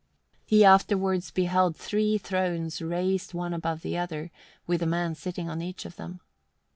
[0.47, 4.31] He afterwards beheld three thrones raised one above another,
[4.65, 6.21] with a man sitting on each of them.